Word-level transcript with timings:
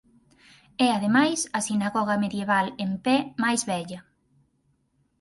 É 0.85 0.87
ademais 0.91 1.39
a 1.57 1.59
sinagoga 1.67 2.21
medieval 2.23 2.65
en 2.83 2.91
pé 3.05 3.17
máis 3.43 3.61
vella. 3.69 3.99